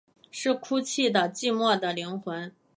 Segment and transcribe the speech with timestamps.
[0.31, 2.51] 是哭泣的寂寞的灵魂